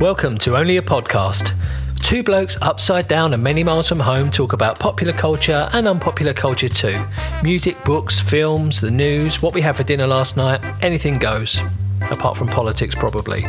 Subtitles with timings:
[0.00, 1.52] Welcome to Only a Podcast.
[2.04, 6.32] Two blokes upside down and many miles from home talk about popular culture and unpopular
[6.32, 7.04] culture too.
[7.42, 11.60] Music, books, films, the news, what we had for dinner last night, anything goes.
[12.12, 13.44] Apart from politics, probably.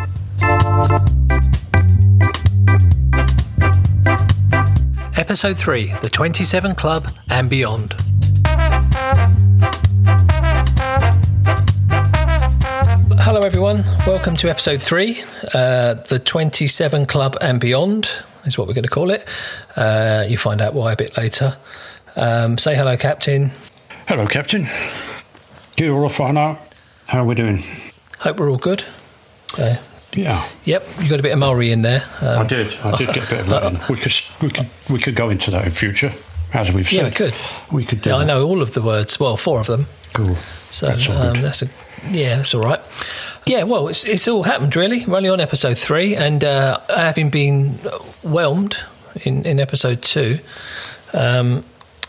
[5.15, 7.93] Episode 3 The 27 Club and Beyond.
[13.21, 13.83] Hello, everyone.
[14.07, 15.21] Welcome to episode 3
[15.53, 18.09] uh, The 27 Club and Beyond
[18.45, 19.27] is what we're going to call it.
[19.75, 21.57] Uh, you find out why a bit later.
[22.15, 23.51] Um, say hello, Captain.
[24.07, 24.65] Hello, Captain.
[25.77, 26.57] Good all fine out.
[27.07, 27.63] How are we doing?
[28.19, 28.83] Hope we're all good.
[29.57, 29.77] Uh,
[30.13, 32.03] Yeah, yep, you got a bit of Maori in there.
[32.21, 32.73] Um, I did.
[32.83, 33.79] I did get a bit of that in.
[33.89, 36.11] We could, we could, we could go into that in future,
[36.53, 36.97] as we've said.
[36.97, 37.33] Yeah, we could.
[37.71, 39.19] We could do yeah, I know all of the words.
[39.19, 39.85] Well, four of them.
[40.13, 40.35] Cool.
[40.71, 41.43] So That's all um, good.
[41.43, 41.67] that's a
[42.09, 42.79] yeah, that's all right.
[43.49, 45.03] Yeah, well, it's it's all happened really.
[45.07, 47.69] We're only on episode three, and uh, having been
[48.21, 48.77] whelmed
[49.23, 50.37] in in episode two,
[51.13, 51.63] um,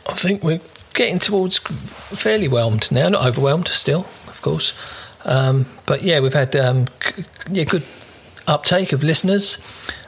[0.06, 0.60] I think we're
[0.92, 3.08] getting towards fairly whelmed now.
[3.08, 4.74] Not overwhelmed still, of course,
[5.24, 7.84] um, but yeah, we've had um, c- yeah good
[8.46, 9.56] uptake of listeners.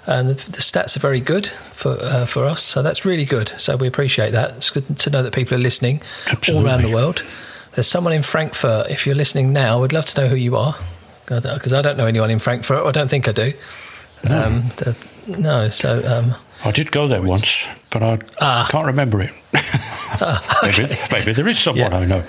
[0.05, 3.53] And the, the stats are very good for uh, for us, so that's really good.
[3.57, 4.57] So we appreciate that.
[4.57, 6.03] It's good to know that people are listening
[6.53, 7.23] all around the world.
[7.73, 8.91] There's someone in Frankfurt.
[8.91, 10.75] If you're listening now, we'd love to know who you are,
[11.27, 12.85] because I don't know anyone in Frankfurt.
[12.87, 13.53] I don't think I do.
[14.29, 14.43] No.
[14.43, 14.97] Um, the-
[15.39, 15.71] no.
[15.71, 18.69] So um, I did go there once, but I Ah.
[18.71, 19.31] can't remember it.
[20.63, 21.99] maybe, maybe there is someone Yeah.
[21.99, 22.25] I know.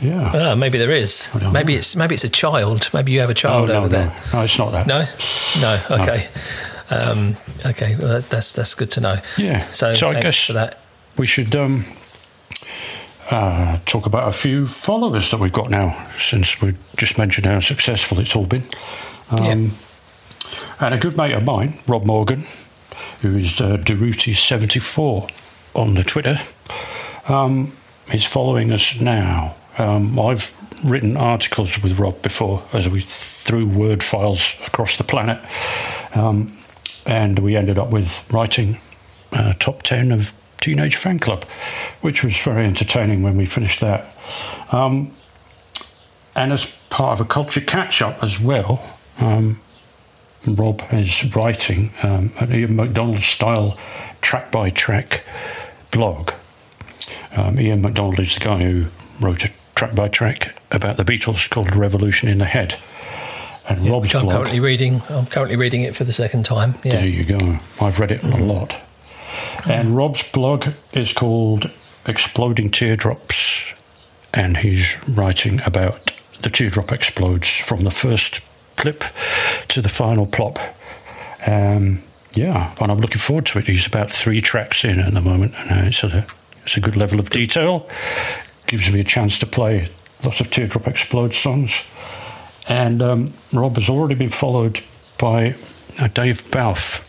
[0.00, 0.32] Yeah.
[0.34, 1.28] ah, maybe there is.
[1.52, 1.78] Maybe know.
[1.78, 2.88] it's maybe it's a child.
[2.92, 4.16] Maybe you have a Oh, child no, over there.
[4.32, 4.86] No, it's not that.
[4.86, 5.04] No,
[5.60, 5.80] no.
[6.02, 6.28] Okay.
[6.90, 7.96] Um, okay.
[7.96, 9.16] Well, that- that's that's good to know.
[9.36, 9.70] Yeah.
[9.72, 10.78] So, So I guess- for that.
[11.16, 11.84] We should um,
[13.30, 17.60] uh, talk about a few followers that we've got now, since we just mentioned how
[17.60, 18.64] successful it's all been.
[19.30, 19.70] Um, yeah.
[20.80, 22.44] And a good mate of mine, Rob Morgan,
[23.20, 25.30] who is uh, Durutti74
[25.74, 26.38] on the Twitter,
[27.28, 27.72] um,
[28.12, 29.56] is following us now.
[29.76, 35.40] Um, I've written articles with Rob before as we threw word files across the planet.
[36.14, 36.56] Um,
[37.06, 38.80] and we ended up with writing
[39.32, 41.44] uh, top 10 of Teenage Fanclub,
[42.02, 44.16] which was very entertaining when we finished that.
[44.72, 45.12] Um,
[46.36, 48.84] and as part of a culture catch up as well,
[49.18, 49.60] um,
[50.46, 53.76] Rob is writing um, an Ian MacDonald style
[54.20, 55.24] track by track
[55.90, 56.32] blog.
[57.36, 58.86] Um, Ian MacDonald is the guy who
[59.20, 62.74] wrote a track by track about the Beatles called Revolution in the Head.
[63.68, 64.34] And Rob's Which I'm blog.
[64.36, 65.02] currently reading.
[65.10, 66.74] I'm currently reading it for the second time.
[66.84, 66.92] Yeah.
[66.92, 67.58] There you go.
[67.80, 68.74] I've read it a lot.
[69.66, 71.70] And Rob's blog is called
[72.06, 73.74] Exploding Teardrops,
[74.32, 76.12] and he's writing about
[76.42, 78.40] the teardrop explodes from the first
[78.76, 79.04] clip
[79.68, 80.58] to the final plop.
[81.46, 82.02] Um,
[82.34, 83.66] yeah, and I'm looking forward to it.
[83.66, 86.26] He's about three tracks in at the moment, and uh, it's a
[86.62, 87.88] it's a good level of detail.
[88.66, 89.88] Gives me a chance to play
[90.22, 91.88] lots of teardrop explode songs.
[92.68, 94.82] And um, Rob has already been followed
[95.16, 95.54] by
[95.98, 97.08] uh, Dave Balfe,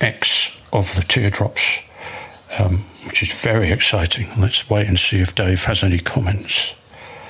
[0.00, 1.80] ex of the Teardrops,
[2.58, 4.28] um, which is very exciting.
[4.38, 6.74] Let's wait and see if Dave has any comments.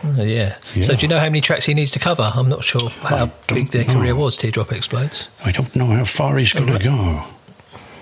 [0.04, 0.56] Uh, yeah.
[0.82, 2.30] So do you know how many tracks he needs to cover?
[2.34, 3.94] I'm not sure how big their know.
[3.94, 4.36] career was.
[4.36, 5.28] Teardrop explodes.
[5.44, 7.24] I don't know how far he's going to go.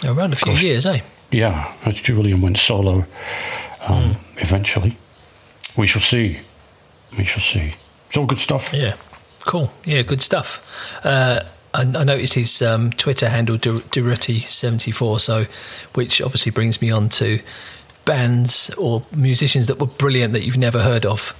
[0.05, 1.01] Around a few years, eh?
[1.31, 3.05] Yeah, as Julian went solo
[3.89, 4.39] um, Hmm.
[4.39, 4.97] eventually.
[5.77, 6.39] We shall see.
[7.17, 7.75] We shall see.
[8.09, 8.73] It's all good stuff.
[8.75, 8.97] Yeah,
[9.47, 9.71] cool.
[9.85, 10.61] Yeah, good stuff.
[11.05, 11.45] Uh,
[11.75, 15.45] I, I noticed his um, Twitter handle Durutti74, so
[15.95, 17.41] which obviously brings me on to
[18.05, 21.39] bands or musicians that were brilliant that you've never heard of.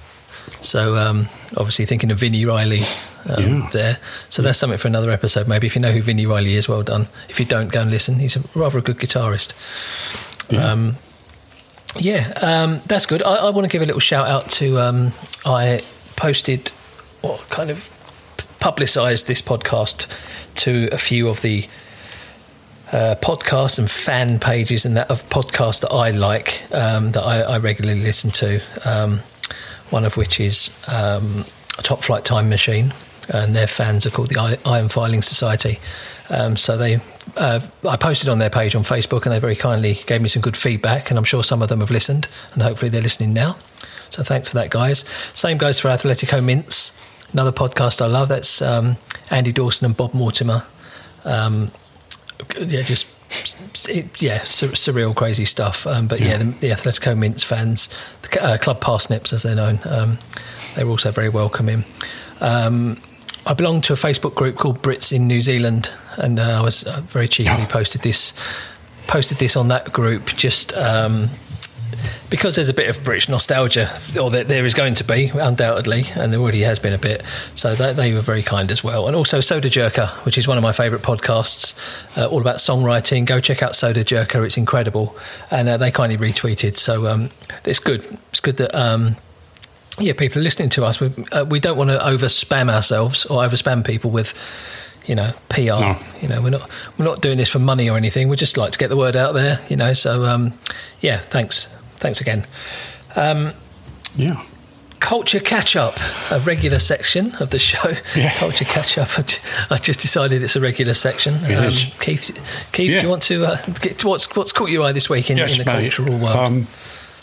[0.61, 2.81] So um, obviously thinking of Vini Reilly
[3.29, 3.69] um, Yeah.
[3.71, 3.97] there.
[4.29, 5.47] So that's something for another episode.
[5.47, 7.07] Maybe if you know who Vini Reilly is, well done.
[7.29, 8.15] If you don't, go and listen.
[8.19, 9.53] He's a, rather a good guitarist.
[10.51, 10.71] Yeah.
[10.71, 10.97] Um,
[11.97, 13.21] yeah, um, that's good.
[13.21, 14.79] I, I want to give a little shout out to.
[14.79, 15.13] Um,
[15.45, 15.83] I
[16.15, 16.71] posted,
[17.21, 17.87] or kind of
[18.63, 20.07] publicised this podcast
[20.55, 21.67] to a few of the
[22.93, 27.41] uh, podcasts and fan pages and that of podcasts that I like um, that I,
[27.41, 28.61] I regularly listen to.
[28.85, 29.19] Um,
[29.89, 31.43] one of which is um,
[31.79, 32.93] Top Flight Time Machine,
[33.27, 35.79] and their fans are called the Iron Filing Society.
[36.29, 37.01] Um, so they,
[37.35, 40.41] uh, I posted on their page on Facebook, and they very kindly gave me some
[40.41, 43.57] good feedback, and I'm sure some of them have listened, and hopefully they're listening now.
[44.09, 45.03] So thanks for that, guys.
[45.33, 46.97] Same goes for Athletico Mince,
[47.33, 48.29] another podcast I love.
[48.29, 48.97] That's um,
[49.29, 50.63] Andy Dawson and Bob Mortimer.
[51.25, 51.71] Um,
[52.57, 53.07] yeah, just
[53.89, 55.87] it, yeah, sur- surreal, crazy stuff.
[55.87, 57.89] Um, but yeah, the, the Athletico Mince fans,
[58.21, 60.19] the, uh, Club Parsnips as they're known, um,
[60.75, 61.83] they were also very welcoming.
[62.41, 62.97] Um,
[63.45, 66.83] I belong to a Facebook group called Brits in New Zealand, and uh, I was
[66.83, 68.33] uh, very cheekily posted this
[69.07, 71.29] posted this on that group just um,
[72.29, 76.05] because there's a bit of British nostalgia, or there, there is going to be undoubtedly,
[76.15, 77.23] and there already has been a bit.
[77.55, 80.63] So they, they were very kind as well, and also Sodajerker, which is one of
[80.63, 81.77] my favourite podcasts,
[82.17, 83.25] uh, all about songwriting.
[83.25, 85.17] Go check out Sodajerker; it's incredible,
[85.51, 86.77] and uh, they kindly retweeted.
[86.77, 87.29] So um,
[87.65, 88.17] it's good.
[88.29, 88.73] It's good that.
[88.75, 89.15] Um,
[89.99, 90.99] yeah, people are listening to us.
[90.99, 94.33] We, uh, we don't want to over spam ourselves or over spam people with,
[95.05, 95.61] you know, PR.
[95.61, 95.99] No.
[96.21, 98.27] You know, we're not we're not doing this for money or anything.
[98.27, 99.59] We just like to get the word out there.
[99.69, 100.53] You know, so um,
[100.99, 102.45] yeah, thanks, thanks again.
[104.15, 104.43] Yeah.
[104.99, 105.97] Culture catch up,
[106.31, 107.93] a regular section of the show.
[108.15, 108.31] Yeah.
[108.35, 109.09] Culture catch up.
[109.17, 109.39] I ju-
[109.81, 111.33] just decided it's a regular section.
[111.35, 111.71] Um.
[111.99, 112.31] Keith,
[112.71, 115.29] Keith, do you want to uh, get to what's what's caught your eye this week
[115.29, 115.81] in, Yes, in the mate.
[115.93, 116.37] cultural world?
[116.37, 116.67] Um,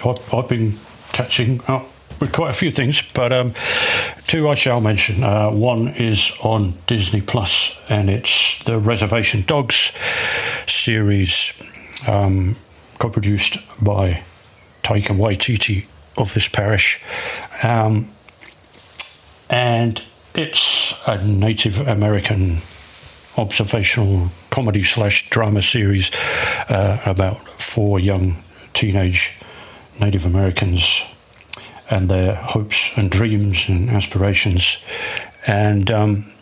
[0.05, 0.79] I've, I've been
[1.13, 1.87] catching up
[2.21, 3.55] with quite a few things, but um,
[4.25, 5.25] two I shall mention.
[5.25, 9.93] Uh, one is on Disney Plus, and it's the Reservation Dogs
[10.67, 11.53] series,
[12.07, 12.57] um,
[12.99, 14.23] co-produced by
[14.83, 15.87] Taika Waititi
[16.17, 17.03] of this parish,
[17.63, 18.11] um,
[19.49, 20.03] and
[20.35, 22.59] it's a Native American
[23.37, 26.11] observational comedy slash drama series
[26.69, 28.43] uh, about four young
[28.75, 29.39] teenage
[30.01, 31.15] Native Americans
[31.91, 34.85] and their hopes and dreams and aspirations.
[35.47, 36.33] And um,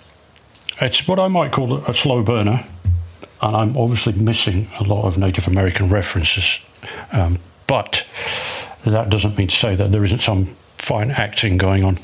[0.81, 2.65] it's what I might call a slow burner.
[3.41, 6.65] And I'm obviously missing a lot of Native American references.
[7.13, 7.39] Um,
[7.69, 8.09] but
[8.85, 11.97] that doesn't mean to say that there isn't some fine acting going on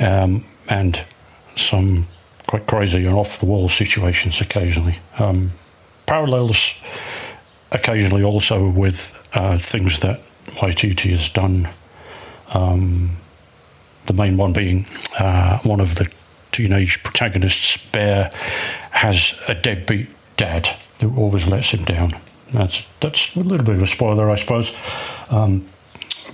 [0.00, 1.02] um, and
[1.56, 2.06] some
[2.46, 4.98] quite crazy and off the wall situations occasionally.
[5.18, 5.52] Um,
[6.06, 6.82] parallels
[7.72, 11.68] occasionally also with uh, things that Waititi has done.
[12.52, 13.16] Um,
[14.06, 14.86] the main one being
[15.18, 16.12] uh, one of the
[16.52, 18.30] teenage protagonists, Bear,
[18.90, 20.68] has a deadbeat dad
[21.00, 22.12] who always lets him down.
[22.52, 24.74] That's that's a little bit of a spoiler, I suppose.
[25.30, 25.66] Um,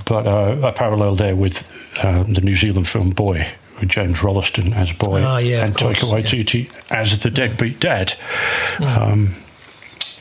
[0.06, 1.68] but uh, a parallel there with
[2.02, 3.46] uh, the New Zealand film Boy,
[3.78, 6.64] with James Rolleston as Boy Ah, yeah, and course, Taika yeah.
[6.90, 8.14] As the deadbeat dad.
[8.80, 9.28] Um,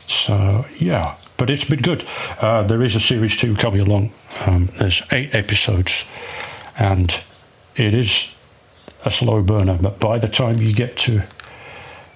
[0.06, 2.04] so yeah, but it's been good.
[2.40, 4.12] Uh, there is a series two coming along.
[4.46, 6.10] Um, there's eight episodes,
[6.78, 7.24] and
[7.76, 8.34] it is
[9.04, 9.78] a slow burner.
[9.80, 11.22] But by the time you get to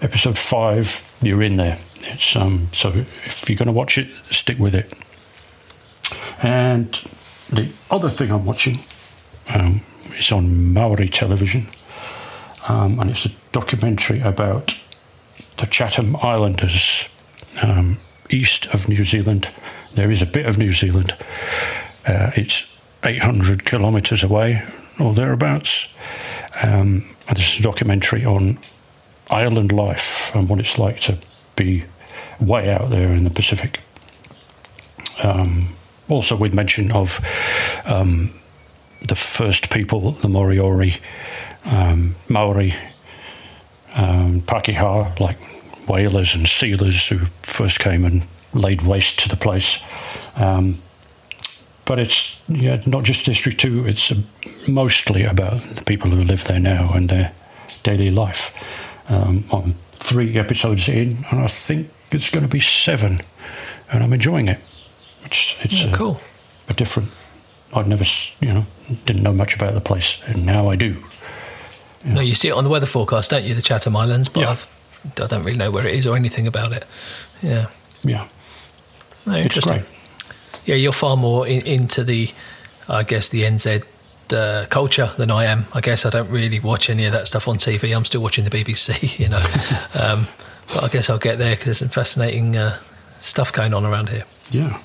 [0.01, 1.79] episode five, you're in there.
[2.07, 4.93] It's um, so if you're going to watch it, stick with it.
[6.43, 6.93] And
[7.51, 8.79] the other thing I'm watching
[9.53, 9.83] um,
[10.19, 11.69] is on Maori television,
[12.69, 14.79] um, and it's a documentary about
[15.59, 17.09] the Chatham Islanders
[17.63, 17.99] um,
[18.31, 19.51] east of New Zealand.
[19.95, 21.15] There is a bit of New Zealand.
[22.07, 24.61] Uh, it's 800 kilometres away
[25.01, 25.97] or thereabouts.
[26.63, 28.59] Um, this is a documentary on
[29.31, 31.19] island life and what it's like to
[31.57, 31.85] be
[32.41, 33.81] way out there in the Pacific.
[35.23, 35.75] Um,
[36.09, 37.21] also, with mention of
[37.87, 38.31] um,
[39.09, 41.01] the first people, the Moriori,
[41.67, 42.75] um, Maori,
[43.95, 45.39] um, Pakeha, like
[45.89, 49.83] whalers and sealers who first came and laid waste to the place.
[50.37, 50.81] Um,
[51.85, 54.17] but it's yeah, not just District 2, it's uh,
[54.69, 57.33] mostly about the people who live there now and their
[57.83, 58.53] daily life.
[59.11, 63.19] Um, I'm three episodes in, and I think it's going to be seven,
[63.93, 64.61] and I'm enjoying it.
[65.25, 66.21] It's, it's Yeah, a, cool.
[66.69, 67.11] a different.
[67.75, 68.05] I'd never,
[68.41, 68.67] you know,
[69.05, 71.03] didn't know much about the place, and now I do.
[72.05, 73.55] No, you see it on the weather forecast, don't you?
[73.55, 74.51] The Chatham Islands, but Yeah.
[74.51, 74.67] I've,
[75.21, 76.85] I don't really know where it is or anything about it.
[77.43, 77.67] Yeah,
[78.03, 78.29] Yeah,
[79.27, 79.81] no, it's interesting.
[79.81, 79.87] great.
[80.67, 82.31] Yeah, you're far more in, into the,
[82.89, 83.85] I guess, the NZ
[84.33, 85.67] uh, culture than I am.
[85.75, 87.95] I guess I don't really watch any of that stuff on TV.
[87.97, 89.43] I'm still watching the BBC, you know.
[90.01, 90.29] um,
[90.69, 92.79] but I guess I'll get there because there's some fascinating uh,
[93.21, 94.25] stuff going on around here.
[94.51, 94.81] Yeah.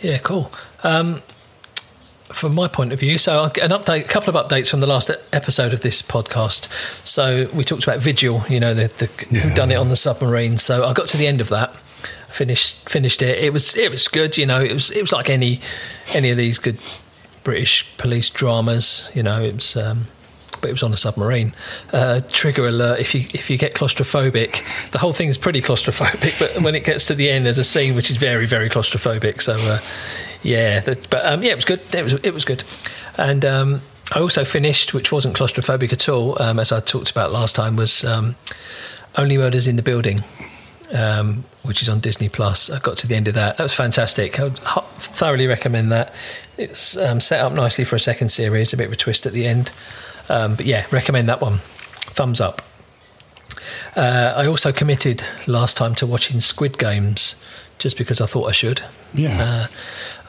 [0.00, 0.52] Yeah, cool.
[0.82, 1.22] Um,
[2.24, 4.80] from my point of view, so I'll get an update, a couple of updates from
[4.80, 6.66] the last episode of this podcast.
[7.06, 9.06] So we talked about Vigil, you know, the, the
[9.38, 10.58] who done it on the submarine.
[10.58, 11.74] So I got to the end of that,
[12.28, 13.38] finished finished it.
[13.38, 14.60] It was it was good, you know.
[14.60, 15.60] It was it was like any
[16.14, 16.78] any of these good
[17.44, 19.42] British police dramas, you know.
[19.42, 19.76] It was.
[19.76, 20.06] Um,
[20.62, 21.54] but it was on a submarine.
[21.92, 23.00] Uh, trigger alert!
[23.00, 26.38] If you if you get claustrophobic, the whole thing is pretty claustrophobic.
[26.40, 29.42] But when it gets to the end, there's a scene which is very very claustrophobic.
[29.42, 29.80] So uh,
[30.42, 31.80] yeah, but um, yeah, it was good.
[31.92, 32.64] It was it was good,
[33.18, 33.82] and um,
[34.14, 37.76] I also finished, which wasn't claustrophobic at all, um, as I talked about last time,
[37.76, 38.36] was um,
[39.16, 40.22] Only Murders in the Building.
[40.94, 42.68] Um, which is on Disney Plus.
[42.68, 43.56] I got to the end of that.
[43.56, 44.38] That was fantastic.
[44.38, 46.12] I would ho- thoroughly recommend that.
[46.58, 49.32] It's um, set up nicely for a second series, a bit of a twist at
[49.32, 49.72] the end.
[50.28, 51.58] Um, but yeah, recommend that one.
[52.14, 52.62] thumbs up.
[53.96, 57.42] Uh, I also committed last time to watching Squid Games
[57.78, 58.80] just because I thought I should.
[59.14, 59.66] Yeah.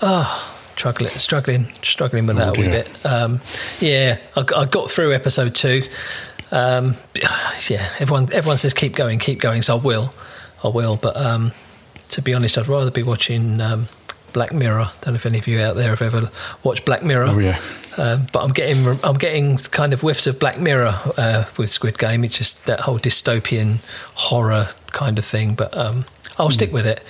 [0.01, 3.05] Oh, struggling, struggling, struggling with that Oh, a wee bit.
[3.05, 3.39] Um,
[3.79, 5.83] yeah, I, I got through episode two.
[6.51, 6.95] Um,
[7.69, 10.13] yeah, everyone everyone says keep going, keep going, so I will,
[10.63, 10.97] I will.
[10.97, 11.51] But um,
[12.09, 13.87] to be honest, I'd rather be watching um,
[14.33, 14.91] Black Mirror.
[15.01, 16.29] Don't know if any of you out there have ever
[16.63, 17.27] watched Black Mirror.
[17.29, 17.59] oh yeah.
[17.97, 21.97] Um, but I'm getting I'm getting kind of whiffs of Black Mirror uh, with Squid
[21.97, 22.23] Game.
[22.23, 23.77] It's just that whole dystopian
[24.15, 25.55] horror kind of thing.
[25.55, 26.05] But um,
[26.37, 27.03] I'll stick with it.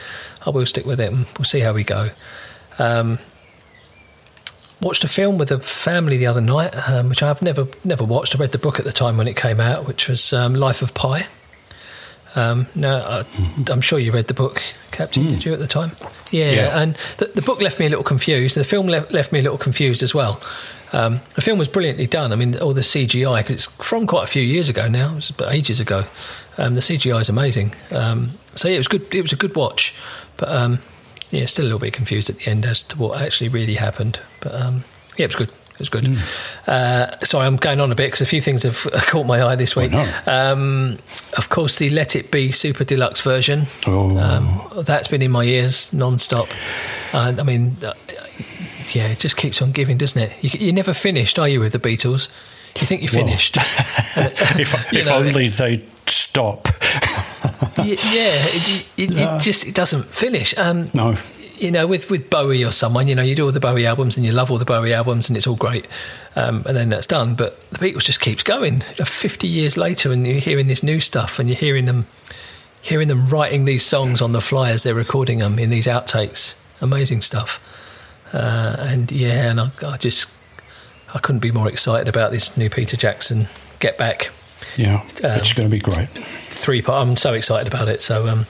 [0.45, 2.09] I will stick with it, and we'll see how we go.
[2.79, 3.17] Um,
[4.81, 8.35] watched a film with a family the other night, um, which I've never never watched.
[8.35, 10.81] I read the book at the time when it came out, which was um, Life
[10.81, 11.27] of Pi.
[12.35, 14.61] Um, no, I, I'm sure you read the book,
[14.91, 15.25] Captain.
[15.27, 15.91] Did you at the time?
[16.31, 16.81] Yeah, Yeah.
[16.81, 18.55] and the, the book left me a little confused.
[18.57, 20.41] The film le- left me a little confused as well.
[20.93, 22.31] Um, the film was brilliantly done.
[22.31, 25.11] I mean, all the CGI because it's from quite a few years ago now.
[25.13, 26.05] It was ages ago.
[26.57, 27.73] Um, the CGI is amazing.
[27.91, 29.13] Um, so yeah, it was good.
[29.13, 29.95] It was a good watch,
[30.37, 30.79] but um,
[31.31, 34.19] yeah, still a little bit confused at the end as to what actually really happened.
[34.39, 34.83] But um,
[35.17, 35.51] yeah, it was good.
[35.73, 36.17] It was good.
[36.67, 38.77] Uh, sorry, I'm going on a bit because a few things have
[39.07, 39.91] caught my eye this week.
[40.27, 40.99] Um,
[41.35, 43.65] of course, the Let It Be Super Deluxe version.
[43.87, 44.17] Oh.
[44.17, 46.47] Um, that's been in my ears non-stop.
[47.11, 47.93] And I mean, uh,
[48.91, 50.31] yeah, it just keeps on giving, doesn't it?
[50.43, 52.27] You, you're never finished, are you, with the Beatles?
[52.79, 53.25] You think you're Well.
[53.25, 53.55] finished?
[53.57, 56.67] if You if know, only they'd stop.
[57.77, 60.55] Yeah, it, it, it just it doesn't finish.
[60.57, 61.15] Um, No.
[61.63, 64.17] You know, with with Bowie or someone, you know, you do all the Bowie albums
[64.17, 65.87] and you love all the Bowie albums and it's all great,
[66.35, 67.35] um, and then that's done.
[67.35, 68.83] But the Beatles just keeps going.
[68.99, 72.05] Uh, Fifty years later, and you're hearing this new stuff, and you're hearing them,
[72.81, 76.55] hearing them writing these songs on the fly as they're recording them in these outtakes.
[76.81, 77.59] Amazing stuff.
[78.33, 80.29] Uh, and yeah, and I, I just
[81.13, 83.45] I couldn't be more excited about this new Peter Jackson
[83.79, 84.31] Get Back
[84.75, 86.09] Yeah, Um, it's going to be great.
[86.09, 87.07] three part.
[87.07, 88.01] I'm so excited about it.
[88.01, 88.45] So um,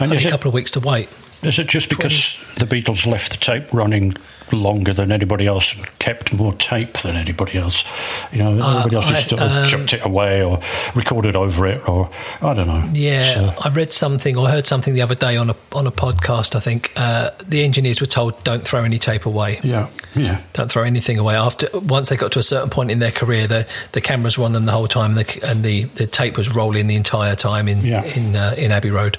[0.00, 1.08] only a couple of weeks to wait.
[1.42, 4.14] Is it just because the Beatles left the tape running
[4.50, 7.84] longer than anybody else and kept more tape than anybody else?
[8.32, 10.58] You know, everybody else Uh, I- just sort um, chucked it away or
[10.94, 12.08] recorded over it, or
[12.40, 12.88] I don't know.
[12.94, 15.92] Yeah, So, I read something or heard something the other day on a on a
[15.92, 16.56] podcast.
[16.56, 19.60] I think uh, the engineers were told don't throw any tape away.
[19.62, 20.40] yeah, yeah.
[20.54, 21.36] Don't throw anything away.
[21.36, 24.44] After once they got to a certain point in their career, the the cameras were
[24.46, 27.36] on them the whole time, and the, and the, the tape was rolling the entire
[27.36, 28.02] time in Yeah.
[28.02, 29.18] in uh, in Abbey Road.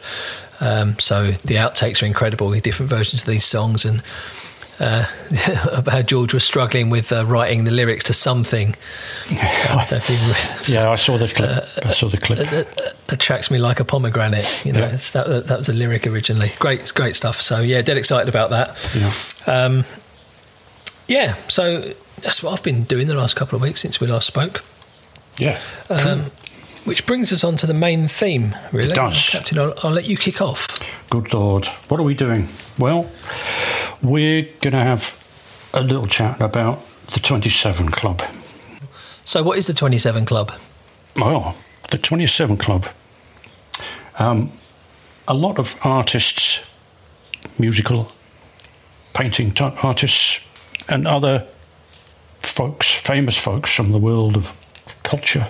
[0.60, 4.02] Um, so the outtakes are incredible, different versions of these songs, and
[4.80, 5.06] uh,
[5.72, 8.76] about how George was struggling with uh, writing the lyrics to something.
[9.32, 11.50] Uh, thing- Yeah, I saw the clip.
[11.50, 12.48] Uh, I saw the clip.
[13.10, 14.64] attracts me like a pomegranate.
[14.66, 14.88] You know, Yeah.
[15.14, 16.52] that, that was a lyric originally.
[16.60, 17.42] Great, great stuff.
[17.42, 18.76] So yeah, dead excited about that.
[18.96, 19.14] Yeah.
[19.48, 19.86] Um,
[21.08, 24.28] yeah, so that's what I've been doing the last couple of weeks since we last
[24.28, 24.64] spoke.
[25.38, 25.60] Yeah.
[25.90, 26.26] Um,
[26.86, 28.90] which brings us on to the main theme, really.
[28.92, 29.30] It does.
[29.30, 30.68] Captain, I'll, I'll let you kick off.
[31.10, 31.66] Good Lord.
[31.88, 32.48] What are we doing?
[32.78, 33.10] Well,
[34.02, 35.24] we're going to have
[35.74, 38.22] a little chat about the 27 Club.
[39.26, 40.52] So, what is the 27 Club?
[41.16, 41.56] Well,
[41.90, 42.88] the 27 Club.
[44.18, 44.52] Um,
[45.28, 46.76] a lot of artists,
[47.58, 48.12] musical,
[49.14, 50.46] painting t- artists,
[50.90, 51.46] and other
[52.42, 54.56] folks, famous folks from the world of
[55.04, 55.48] culture,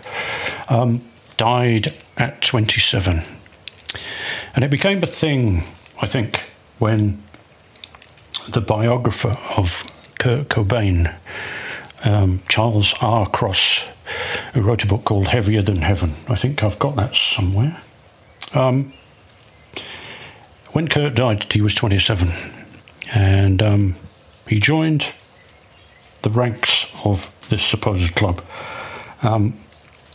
[0.69, 1.01] um,
[1.39, 3.21] died at 27.
[4.53, 5.63] And it became a thing,
[6.01, 6.43] I think,
[6.79, 7.23] when
[8.49, 9.83] the biographer of
[10.19, 11.15] Kurt Cobain,
[12.03, 13.25] um, Charles R.
[13.25, 13.87] Cross,
[14.53, 16.13] who wrote a book called Heavier Than Heaven.
[16.27, 17.81] I think I've got that somewhere.
[18.53, 18.91] Um,
[20.73, 22.31] when Kurt died, he was 27,
[23.13, 23.95] and um,
[24.45, 25.13] he joined
[26.21, 28.43] the ranks of this supposed club
[29.23, 29.57] um,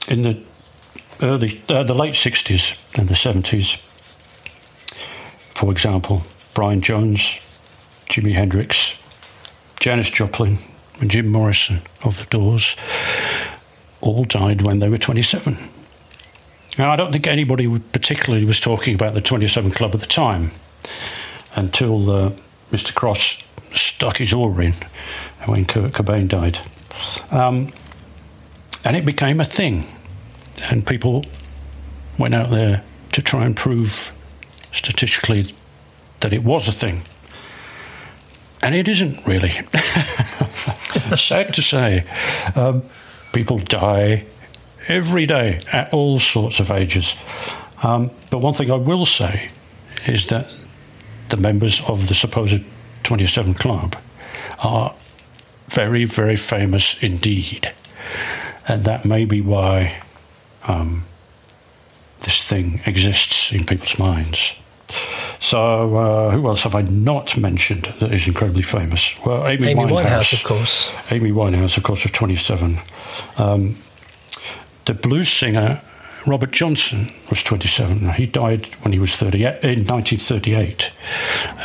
[0.07, 0.54] in the
[1.23, 3.77] early, uh, the late 60s and the 70s.
[5.55, 6.23] For example,
[6.55, 7.41] Brian Jones,
[8.09, 9.01] Jimi Hendrix,
[9.81, 10.59] Janis Joplin,
[11.01, 12.77] and Jim Morrison of the Doors
[14.01, 15.57] all died when they were 27.
[16.79, 20.51] Now, I don't think anybody particularly was talking about the 27 Club at the time
[21.55, 22.31] until uh,
[22.71, 22.95] Mr.
[22.95, 24.75] Cross stuck his oar in
[25.47, 26.59] when Kurt Cobain died.
[27.31, 27.71] Um,
[28.85, 29.85] and it became a thing.
[30.71, 31.25] And people
[32.19, 32.83] went out there
[33.13, 34.13] to try and prove
[34.73, 35.45] statistically
[36.21, 37.03] that it was a thing.
[38.63, 39.51] And it isn't really.
[41.17, 42.05] Sad to say,
[42.57, 42.83] um,
[43.33, 44.25] people die
[44.89, 47.21] every day at all sorts of ages.
[47.83, 49.51] Um, but one thing I will say
[50.07, 50.51] is that
[51.29, 52.63] the members of the supposed
[53.03, 53.97] 27 Club
[54.63, 54.95] are
[55.69, 57.73] very, very famous indeed.
[58.67, 60.03] And that may be why
[60.67, 61.05] um,
[62.23, 64.61] this thing exists in people's minds.
[65.41, 69.19] So, uh, who else have I not mentioned that is incredibly famous?
[69.25, 70.91] Well, Amy, Amy Winehouse, Winehouse, of course.
[71.11, 72.79] Amy Winehouse, of course, of 27.
[73.37, 73.77] Um,
[74.87, 75.83] the blues singer
[76.27, 78.11] Robert Johnson was 27.
[78.15, 80.93] He died when he was 38, in 1938.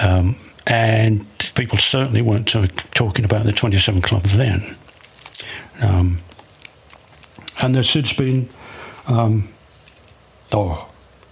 [0.01, 0.35] Um,
[0.67, 1.25] and
[1.55, 2.47] people certainly weren't
[2.93, 4.75] talking about the 27 Club then.
[5.81, 6.19] Um,
[7.61, 8.49] and there's since been
[9.09, 9.49] um,
[10.53, 10.87] oh,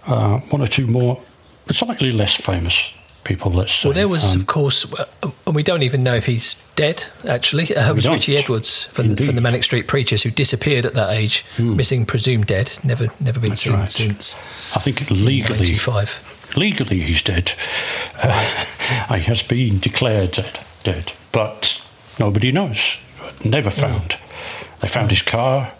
[0.06, 1.20] uh, one or two more
[1.70, 2.94] slightly less famous
[3.24, 3.88] people, let's say.
[3.88, 4.86] Well, there was, um, of course,
[5.46, 7.74] and we don't even know if he's dead, actually.
[7.76, 8.14] Uh, it was don't.
[8.14, 12.06] Richie Edwards from the, from the Manic Street Preachers who disappeared at that age, missing,
[12.06, 13.90] presumed dead, never never been That's seen right.
[13.90, 14.34] since.
[14.74, 16.54] I think legally, 95.
[16.56, 17.52] legally he's dead.
[18.22, 21.84] Uh, he has been declared dead, dead, but
[22.18, 23.04] nobody knows.
[23.44, 24.16] Never found.
[24.80, 25.72] They found his car.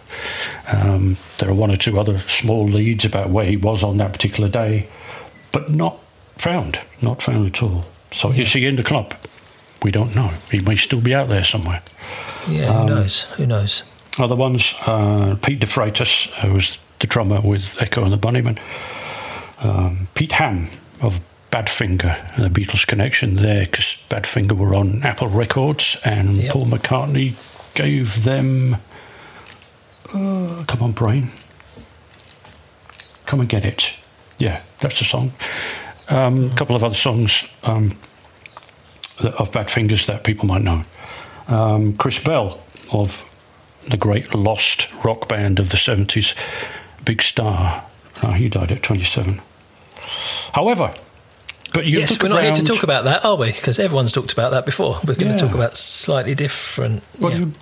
[0.73, 4.13] Um, there are one or two other small leads about where he was on that
[4.13, 4.89] particular day,
[5.53, 5.99] but not
[6.37, 6.79] found.
[7.01, 7.85] Not found at all.
[8.13, 9.15] So is he in the club?
[9.83, 10.29] We don't know.
[10.51, 11.83] He may still be out there somewhere.
[12.49, 13.23] Yeah, Um, who knows?
[13.37, 13.83] Who knows?
[14.19, 18.59] Other ones, uh, Pete DeFreitas, who was the drummer with Echo and the Bunnymen.
[19.63, 20.69] Um, Pete Ham
[21.01, 21.21] of
[21.51, 26.53] Badfinger, and the Beatles connection there, because Badfinger were on Apple Records, and Yep.
[26.53, 27.35] Paul McCartney
[27.75, 28.77] gave them.
[30.15, 31.29] Uh, come on, brain.
[33.27, 33.95] Come and get it.
[34.39, 35.33] Yeah, that's the song.
[36.09, 37.91] Um, A couple of other songs um,
[39.21, 40.83] that, of Badfingers that people might know.
[41.49, 42.59] Um, Chris Bell
[42.93, 43.25] of
[43.89, 46.35] the great lost rock band of the 70s,
[47.05, 47.85] Big Star.
[48.35, 49.41] He died at 27.
[50.53, 50.95] However,
[51.73, 53.53] but you yes, we're not here to talk about that, are we?
[53.53, 54.99] Because everyone's talked about that before.
[55.07, 55.37] We're going Yeah.
[55.37, 57.03] to talk about slightly different.
[57.19, 57.39] Well, yeah.
[57.39, 57.53] you,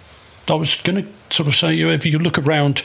[0.48, 2.82] I was going to sort of say, you know, if you look around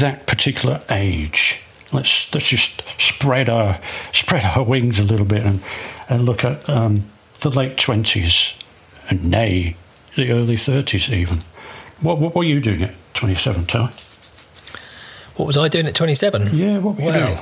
[0.00, 1.62] that particular age,
[1.92, 3.80] let's let's just spread our
[4.12, 5.62] spread our wings a little bit and
[6.08, 7.04] and look at um,
[7.40, 8.54] the late twenties
[9.08, 9.76] and nay,
[10.16, 11.38] the early thirties even.
[12.00, 13.92] What, what were you doing at twenty seven, Ty?
[15.36, 16.56] What was I doing at 27?
[16.56, 17.36] Yeah, what were you doing?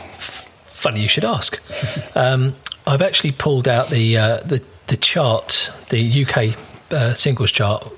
[0.82, 1.60] funny you should ask.
[2.16, 2.54] um,
[2.86, 6.56] I've actually pulled out the uh, the the chart, the UK
[6.90, 7.88] uh, singles chart,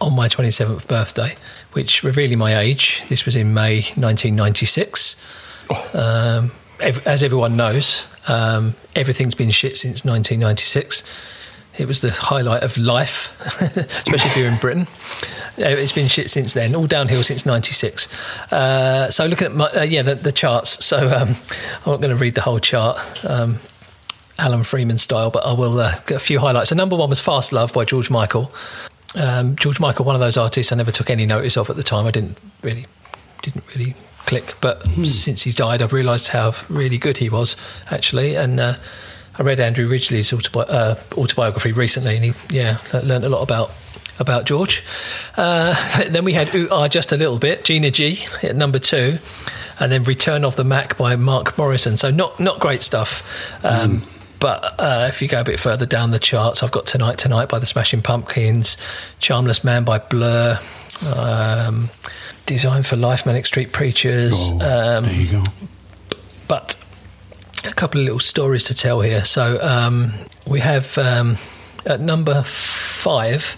[0.00, 1.34] on my 27th birthday,
[1.72, 3.02] which revealing my age.
[3.08, 5.22] This was in May 1996.
[5.94, 11.02] Um, ev- as everyone knows, um, everything's been shit since 1996.
[11.78, 14.86] It was the highlight of life, especially if you're in Britain.
[15.58, 18.08] Uh, It's been shit since then, all downhill since '96.
[18.52, 20.84] Uh, so looking at my, uh, yeah the, the charts.
[20.84, 23.60] So um, I'm not going to read the whole chart, um,
[24.38, 26.70] Alan Freeman style, but I will uh, get a few highlights.
[26.70, 28.50] So number one was "Fast Love" by George Michael.
[29.16, 31.82] Um, George Michael, one of those artists I never took any notice of at the
[31.82, 32.06] time.
[32.06, 32.86] I didn't really
[33.42, 33.94] didn't really
[34.26, 37.56] click, but since he's died, I've realised how really good he was
[37.90, 38.60] actually, and.
[38.60, 38.74] Uh,
[39.38, 43.70] I read Andrew Ridgeley's autobi- uh, autobiography recently, and he yeah learned a lot about
[44.18, 44.84] about George.
[45.36, 45.74] Uh,
[46.10, 49.18] then we had Ooh Ah just a little bit, Gina G at number two,
[49.78, 51.96] and then Return of the Mack by Mark Morrison.
[51.96, 53.64] So not not great stuff.
[53.64, 54.02] Um,
[54.40, 57.50] But uh, if you go a bit further down the charts, I've got Tonight Tonight
[57.50, 58.78] by the Smashing Pumpkins,
[59.20, 60.58] Charmless Man by Blur,
[61.14, 61.90] um,
[62.46, 64.50] Design for Life, Manic Street Preachers.
[64.54, 65.42] Oh, um, there you go.
[66.48, 66.82] but
[67.64, 69.24] a couple of little stories to tell here.
[69.26, 70.14] So um,
[70.46, 71.36] we have um,
[71.84, 73.56] at number five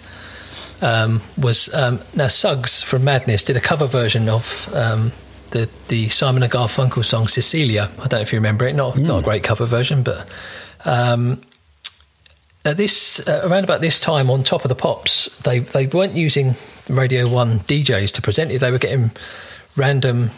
[0.82, 5.12] um, was um, now Suggs from Madness did a cover version of um,
[5.50, 7.88] the the Simon and Garfunkel song Cecilia.
[7.92, 8.74] I don't know if you remember it.
[8.74, 10.28] Not not a great cover version, but.
[10.84, 11.40] Um,
[12.64, 16.14] at this uh, around about this time on top of the pops they they weren't
[16.14, 16.54] using
[16.88, 18.60] radio 1 DJs to present it.
[18.60, 19.10] They were getting
[19.76, 20.30] random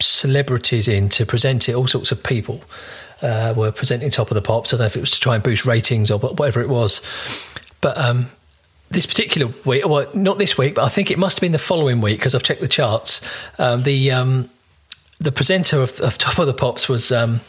[0.00, 1.74] celebrities in to present it.
[1.74, 2.62] All sorts of people
[3.22, 4.72] uh, were presenting top of the pops.
[4.72, 6.68] I don't know if it was to try and boost ratings or wh- whatever it
[6.68, 7.00] was.
[7.80, 8.26] But um,
[8.90, 11.58] this particular week well not this week but I think it must have been the
[11.58, 13.20] following week because I've checked the charts
[13.58, 14.50] um, the um,
[15.20, 17.40] the presenter of, of top of the pops was um,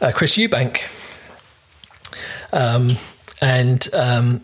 [0.00, 0.82] uh, Chris Eubank
[2.56, 2.96] um,
[3.40, 4.40] and um,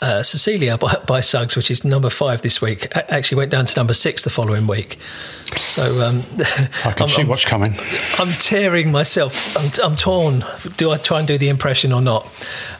[0.00, 3.76] uh, Cecilia by, by Suggs, which is number five this week, actually went down to
[3.78, 4.98] number six the following week.
[5.46, 6.22] So um,
[6.84, 7.74] I can I'm, see I'm- what's coming.
[8.18, 9.56] I'm tearing myself.
[9.56, 10.44] I'm, I'm torn.
[10.76, 12.26] Do I try and do the impression or not?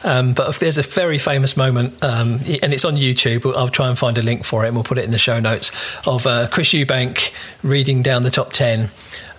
[0.03, 3.89] Um, but if there's a very famous moment, um, and it's on YouTube, I'll try
[3.89, 5.71] and find a link for it and we'll put it in the show notes
[6.07, 8.89] of uh, Chris Eubank reading down the top 10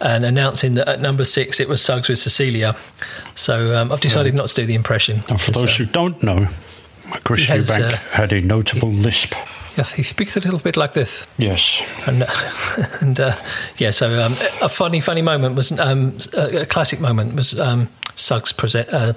[0.03, 2.75] and announcing that at number six it was Suggs with Cecilia.
[3.37, 5.21] So um, I've decided not to do the impression.
[5.29, 6.47] And for those who don't know,
[7.25, 9.35] Chris He has, Eubank uh, had a notable lisp.
[9.77, 11.27] Yes, he speaks a little bit like this.
[11.38, 11.81] Yes.
[12.09, 12.25] And,
[13.01, 13.37] and uh,
[13.77, 17.88] yeah, so um, a funny, funny moment was um, a, a classic moment was um,
[18.14, 18.88] Suggs present.
[18.92, 19.12] Uh,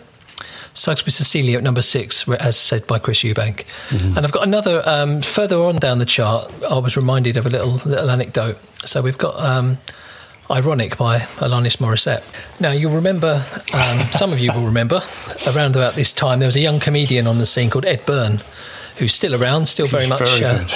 [0.75, 3.65] Suggs with Cecilia at number six, as said by Chris Eubank.
[3.89, 4.17] Mm-hmm.
[4.17, 6.51] And I've got another um, further on down the chart.
[6.63, 8.57] I was reminded of a little little anecdote.
[8.83, 9.77] So we've got um,
[10.53, 12.23] "Ironic" by Alanis Morissette.
[12.59, 15.01] Now you'll remember, um, some of you will remember,
[15.53, 18.39] around about this time there was a young comedian on the scene called Ed Byrne,
[18.97, 20.39] who's still around, still very He's much.
[20.39, 20.67] Very uh,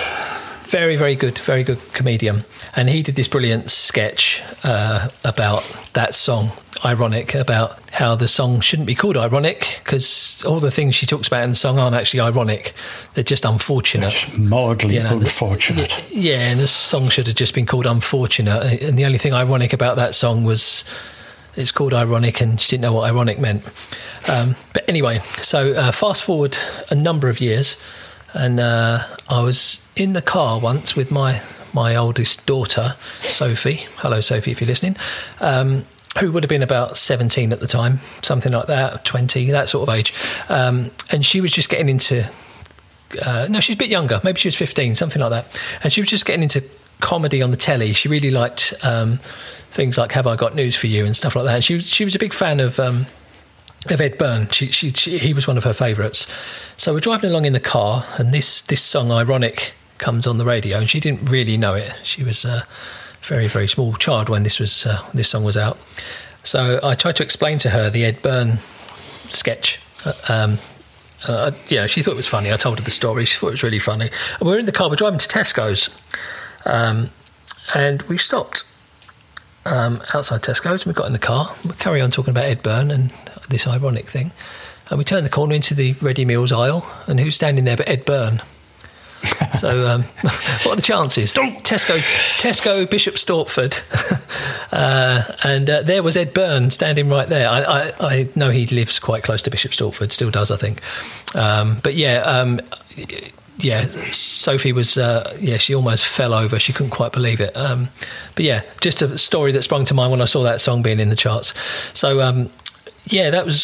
[0.68, 2.44] very, very good, very good comedian.
[2.76, 5.64] And he did this brilliant sketch uh, about
[5.94, 6.52] that song,
[6.86, 11.28] Ironic, about how the song shouldn't be called ironic because all the things she talks
[11.28, 12.74] about in the song aren't actually ironic.
[13.14, 14.14] They're just unfortunate.
[14.14, 16.06] It's mildly You know, the- unfortunate.
[16.12, 18.82] Yeah, and the song should have just been called Unfortunate.
[18.82, 20.84] And the only thing ironic about that song was
[21.56, 23.64] it's called Ironic and she didn't know what ironic meant.
[24.30, 26.58] Um, but anyway, so uh, fast forward
[26.92, 27.82] a number of years,
[28.34, 31.42] and uh, I was in the car once with my,
[31.74, 33.88] my oldest daughter, Sophie.
[33.98, 34.96] Hello, Sophie, if you're listening.
[35.40, 35.86] Um,
[36.20, 39.88] who would have been about 17 at the time, something like that, 20, that sort
[39.88, 40.14] of age.
[40.50, 42.30] Um, and she was just getting into
[43.22, 44.20] uh, no, she's a bit younger.
[44.24, 45.60] Maybe she was 15, something like that.
[45.84, 46.64] And she was just getting into
[47.00, 47.94] comedy on the telly.
[47.94, 49.20] She really liked um,
[49.72, 51.56] things like "Have I Got News for You" and stuff like that.
[51.56, 53.06] And she she was a big fan of um,
[53.90, 54.48] of Ed Byrne.
[54.50, 56.28] She, she, she, he was one of her favourites.
[56.78, 60.46] So we're driving along in the car, and this this song "Ironic" comes on the
[60.46, 61.94] radio, and she didn't really know it.
[62.04, 62.66] She was a
[63.28, 65.78] very very small child when this was uh, this song was out.
[66.44, 68.60] So I tried to explain to her the Ed Byrne
[69.30, 69.80] sketch.
[70.06, 70.60] Uh, Um,
[71.28, 72.54] uh, you know, she thought it was funny.
[72.54, 73.26] I told her the story.
[73.26, 74.10] She thought it was really funny.
[74.40, 74.88] And we were in the car.
[74.88, 75.90] We're driving to Tesco's,
[76.66, 77.10] um,
[77.74, 78.64] and we stopped
[79.66, 80.86] um, outside Tesco's.
[80.86, 81.56] And we got in the car.
[81.66, 83.10] We carry on talking about Ed Byrne and
[83.50, 84.32] this ironic thing.
[84.90, 87.90] And we turned the corner into the ready meals aisle, and who's standing there but
[87.90, 88.42] Ed Byrne?
[89.60, 90.04] so, um,
[90.64, 91.34] what are the chances?
[91.34, 93.74] Tesco, Tesco, Bishop Stortford,
[94.72, 97.50] uh, and uh, there was Ed Byrne standing right there.
[97.50, 100.82] I, I, I know he lives quite close to Bishop Stortford, still does, I think.
[101.36, 102.62] Um, but yeah, um,
[103.58, 106.60] yeah, Sophie was, uh, yeah, she almost fell over.
[106.60, 107.56] She couldn't quite believe it.
[107.56, 107.90] Um,
[108.36, 111.00] but yeah, just a story that sprung to mind when I saw that song being
[111.00, 111.54] in the charts.
[111.94, 112.50] So um,
[113.06, 113.62] yeah, that was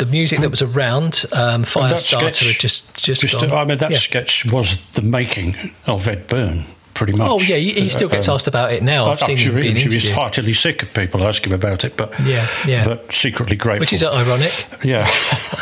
[0.00, 1.24] the music that was around.
[1.32, 1.98] Um, Firestarter
[2.32, 3.20] sketch- had just just.
[3.22, 3.42] Just.
[3.42, 3.98] I mean, that Yeah.
[3.98, 7.28] sketch was the making of Ed Byrne, pretty much.
[7.30, 9.06] Oh yeah, he, he still gets Um, asked about it now.
[9.10, 11.96] I've I'm seen sure him being he, was heartily sick of people asking about it,
[11.96, 12.84] but Yeah, yeah.
[12.84, 13.80] but secretly grateful.
[13.84, 14.52] which is ironic.
[14.84, 15.06] yeah,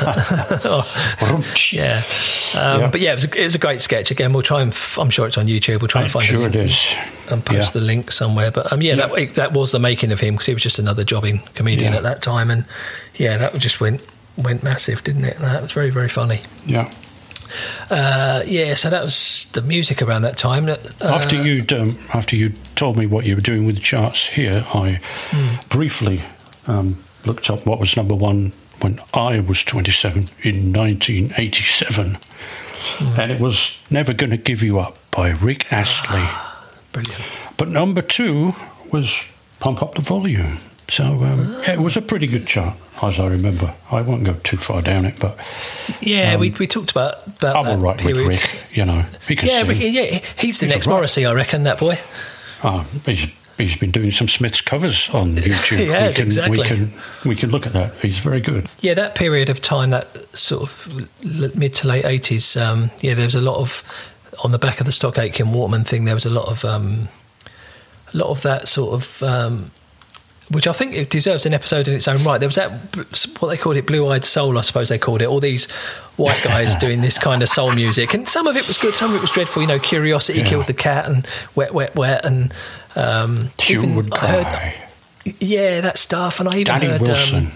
[1.23, 1.73] Rumch.
[1.73, 2.03] Yeah.
[2.59, 2.89] Um, Yeah.
[2.91, 4.11] but yeah, it was, a, it was a great sketch.
[4.11, 5.81] Again, we'll try and f- I'm sure it's on YouTube.
[5.81, 6.95] We'll try and I'm find sure it is.
[7.31, 7.81] and post Yeah.
[7.81, 8.51] the link somewhere.
[8.51, 9.07] But um, yeah, Yeah.
[9.09, 12.03] That, that was the making of him because he was just another jobbing comedian at
[12.05, 12.65] that time, and
[13.17, 14.01] yeah, that just went
[14.39, 15.39] went massive, didn't it?
[15.39, 16.41] That was very very funny.
[16.67, 16.89] Yeah.
[17.91, 20.67] Uh, yeah, so that was the music around that time.
[20.67, 23.81] That, uh, After you'd um, after you told me what you were doing with the
[23.81, 25.57] charts here, I Hmm.
[25.71, 26.23] briefly
[26.67, 32.19] um, looked up what was number one when I was 27 in 1987,
[32.99, 33.21] Hmm.
[33.21, 36.29] and it was "Never Gonna Give You Up" by Rick Astley.
[36.93, 37.25] brilliant.
[37.57, 38.55] But number two
[38.93, 39.25] was
[39.59, 41.73] "Pump Up the Volume." So um, Ah.
[41.73, 43.75] it was a pretty good chart, as I remember.
[43.91, 45.37] I won't go too far down it, but
[46.01, 48.17] Yeah, we, we talked about about I'm all right with.
[48.17, 48.63] Rick.
[48.73, 49.63] You know, Yeah.
[49.67, 50.03] Rick, yeah,
[50.39, 50.95] he's the He's next right.
[50.95, 51.65] Morrissey, I reckon.
[51.65, 51.99] That boy.
[52.65, 55.87] Oh, he's he's been doing some Smiths covers on YouTube.
[55.87, 56.59] Yes, we can, exactly.
[56.59, 56.93] We can
[57.27, 57.93] we can look at that.
[58.01, 58.67] He's very good.
[58.81, 62.57] Yeah, that period of time, that sort of mid to late eighties.
[62.57, 63.83] Um, yeah, there was a lot of
[64.43, 66.07] on the back of the Stock Aitken Waterman thing.
[66.07, 67.09] There was a lot of um,
[68.15, 69.23] a lot of that sort of.
[70.51, 72.39] Um, which I think it deserves an episode in its own right.
[72.39, 72.71] There was that
[73.41, 75.27] what they called it, blue-eyed soul, I suppose they called it.
[75.27, 75.71] All these
[76.17, 79.11] white guys doing this kind of soul music, and some of it was good, some
[79.11, 79.63] of it was dreadful.
[79.63, 80.47] You know, Curiosity Yeah.
[80.49, 82.55] killed the cat, and Wet, Wet, Wet, and
[82.97, 84.75] um, even would I heard-
[85.41, 86.41] yeah, that stuff.
[86.41, 87.47] And I even Danny heard Wilson.
[87.47, 87.53] Um,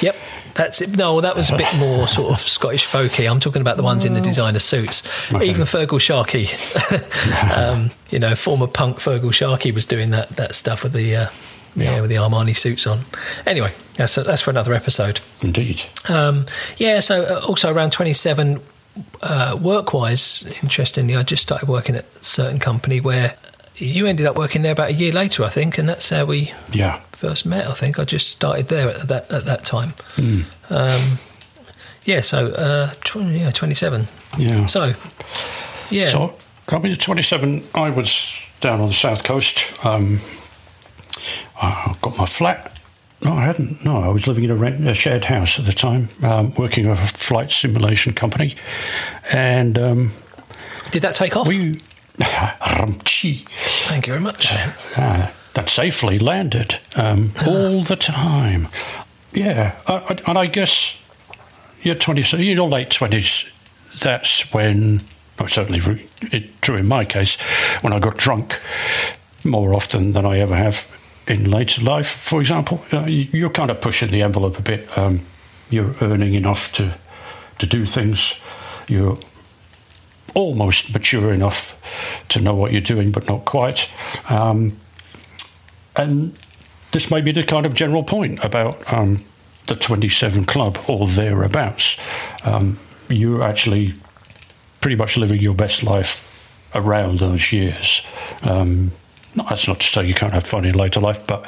[0.00, 0.16] Yep,
[0.54, 0.96] that's it.
[0.96, 3.30] No, that was a bit more sort of Scottish folky.
[3.30, 5.02] I'm talking about the ones in the designer suits.
[5.30, 5.44] Okay.
[5.50, 6.48] Even Feargal Sharkey,
[7.54, 11.26] um, you know, former punk Feargal Sharkey was doing that that stuff with the uh,
[11.76, 11.94] yeah.
[11.94, 12.00] Yeah.
[12.00, 13.00] with the Armani suits on.
[13.46, 15.20] Anyway, that's that's for another episode.
[15.42, 15.82] Indeed.
[16.08, 18.60] Um, yeah, so uh, also around 27,
[19.22, 23.36] uh, work wise, interestingly, I just started working at a certain company where
[23.76, 26.52] you ended up working there about a year later, I think, and that's how we
[26.72, 27.00] Yeah.
[27.12, 27.66] first met.
[27.66, 29.90] I think I just started there at that at that time.
[30.16, 30.42] Hmm.
[30.70, 31.18] Um,
[32.04, 34.06] yeah, so uh, tw- yeah, 27.
[34.38, 34.66] Yeah.
[34.66, 34.92] So
[35.90, 36.36] yeah, So
[36.68, 39.84] I mean, 27, I was down on the south coast.
[39.84, 40.20] Um,
[41.62, 42.80] I got my flat.
[43.24, 43.84] No, I hadn't.
[43.84, 46.88] No, I was living in a, rent, a shared house at the time, um, working
[46.88, 48.56] with a flight simulation company,
[49.32, 50.12] and um,
[50.90, 51.46] Did that take off?
[51.46, 51.74] We,
[53.86, 54.52] Thank you very much.
[54.96, 58.66] Uh, that safely landed um, all the time.
[59.32, 60.98] Yeah, I, I, and I guess
[61.82, 63.48] your twenties, your late twenties.
[64.00, 65.00] That's when,
[65.38, 65.80] well, certainly
[66.32, 67.40] it, true in my case,
[67.82, 68.58] when I got drunk
[69.44, 70.90] more often than I ever have
[71.26, 72.08] in later life.
[72.08, 74.96] For example, uh, you, you're kind of pushing the envelope a bit.
[74.98, 75.20] Um,
[75.70, 76.94] you're earning enough to
[77.58, 78.42] to do things.
[78.88, 79.16] You're
[80.34, 81.78] almost mature enough
[82.28, 83.92] to know what you're doing, but not quite.
[84.30, 84.78] Um,
[85.94, 86.38] and
[86.92, 89.24] this may be the kind of general point about um,
[89.66, 92.00] the 27 Club or thereabouts.
[92.44, 93.94] Um, you're actually
[94.80, 96.28] pretty much living your best life
[96.74, 98.06] around those years.
[98.42, 98.92] Um,
[99.34, 101.46] that's not to say you can't have fun in later life, but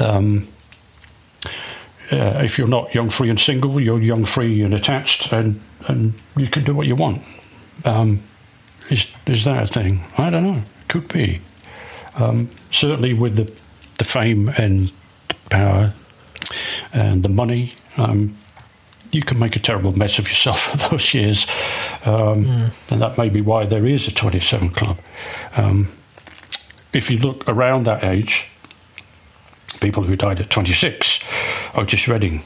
[0.00, 0.48] um,
[2.12, 6.14] uh, if you're not young, free, and single, you're young, free, and attached, and, and
[6.36, 7.22] you can do what you want.
[7.84, 8.22] Um,
[8.90, 10.04] is, is that a thing?
[10.16, 10.62] I don't know.
[10.88, 11.40] Could be.
[12.16, 13.44] Um, certainly with the,
[13.98, 14.92] the fame and
[15.28, 15.94] the power
[16.92, 18.36] and the money, um,
[19.10, 21.46] you can make a terrible mess of yourself for those years.
[22.04, 22.92] Mm.
[22.92, 24.98] And that may be why there is a 27 Club.
[26.96, 28.50] If you look around that age,
[29.82, 31.22] people who died at 26,
[31.76, 32.42] Otis Redding,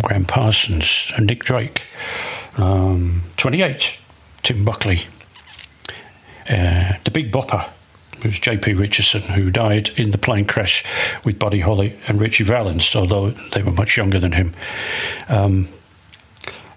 [0.00, 1.82] Graham Parsons, and Nick Drake.
[2.56, 4.00] Um, 28,
[4.44, 5.08] Tim Buckley.
[6.48, 7.68] Uh, the Big Bopper
[8.18, 8.74] it was J.P.
[8.74, 10.84] Richardson, who died in the plane crash
[11.24, 14.54] with Buddy Holly and Ritchie Valens, although they were much younger than him.
[15.28, 15.68] Um,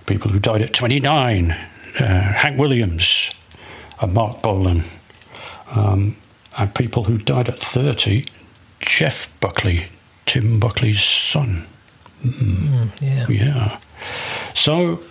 [0.07, 3.31] people who died at 29, uh, Hank Williams,
[4.01, 4.83] and Marc Bolan.
[5.75, 6.15] Um,
[6.57, 8.25] and people who died at 30,
[8.79, 9.85] Jeff Buckley,
[10.25, 11.65] Tim Buckley's son.
[12.23, 13.27] Mm, yeah.
[13.29, 13.79] Yeah.
[14.53, 15.03] So.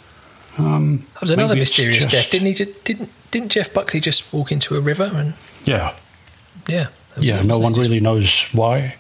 [0.59, 2.65] Um, that was another mysterious just- death, didn't he?
[2.85, 5.33] Didn't didn't Jeff Buckley just walk into a river and
[5.65, 5.95] Yeah.
[6.69, 6.89] yeah?
[7.19, 8.97] Yeah, no one really knows why.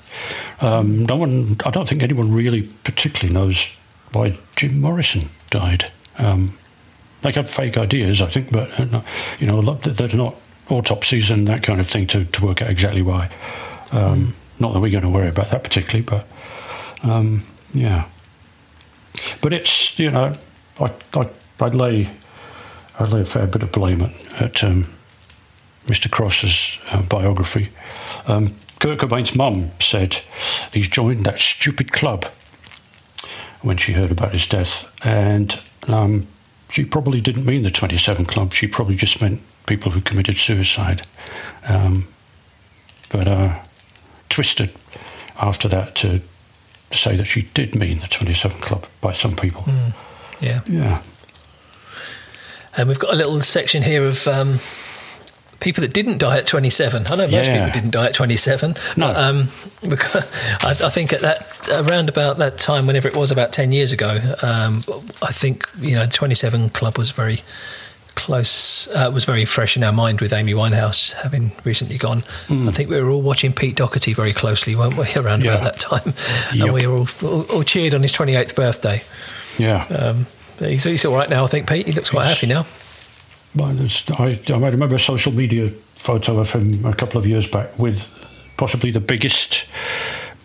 [0.61, 3.76] Um, no one, I don't think anyone really particularly knows
[4.12, 5.90] why Jim Morrison died.
[6.18, 6.57] Um,
[7.22, 9.02] they have fake ideas, I think, but uh,
[9.38, 10.35] you know, a lot, they're not
[10.68, 13.31] autopsies and that kind of thing to, to work out exactly why.
[13.90, 16.27] Um, Not that we're going to worry about that particularly, but
[17.03, 18.07] um, yeah.
[19.40, 20.33] But it's you know,
[20.81, 21.29] I I
[21.61, 22.11] I lay
[22.98, 24.85] I lay a fair bit of blame at, at um,
[25.87, 26.11] Mr.
[26.11, 27.70] Cross's uh, biography.
[28.27, 28.48] Um,
[28.79, 30.14] Kurt Cobain's mum said
[30.72, 32.25] he's joined that stupid club
[33.62, 36.27] when she heard about his death, and um,
[36.68, 38.53] she probably didn't mean the 27 Club.
[38.53, 41.03] She probably just meant people who committed suicide.
[41.68, 42.07] Um,
[43.11, 43.62] but uh,
[44.29, 44.72] twisted
[45.40, 46.20] after that to
[46.90, 49.64] say that she did mean the 27 Club by some people.
[50.40, 51.03] Yeah, Yeah.
[52.77, 54.27] and we've got a little section here of.
[54.29, 54.61] Um,
[55.61, 57.07] People that didn't die at 27.
[57.07, 57.66] I know most Yeah.
[57.66, 58.75] people didn't die at 27.
[58.96, 59.12] No.
[59.12, 59.48] but, um,
[59.88, 60.16] because
[60.61, 63.92] I, I think at that around about that time, whenever it was about 10 years
[63.92, 64.83] ago, um,
[65.22, 67.42] I think you know, 27 Club was very
[68.14, 72.25] close, uh, was very fresh in our mind with Amy Winehouse having recently gone.
[72.48, 75.53] I think we were all watching Pete Doherty very closely, weren't we, around Yeah.
[75.55, 76.14] about that time?
[76.55, 76.64] Yep.
[76.66, 79.03] And we were all, all, all cheered on his 28th birthday.
[79.59, 79.85] Yeah.
[79.87, 80.27] Um,
[80.59, 81.87] but he's, he's all right now, I think, Pete.
[81.87, 82.66] He looks quite He's- happy now.
[84.18, 88.09] I, I remember a social media photo of him a couple of years back with
[88.57, 89.70] possibly the biggest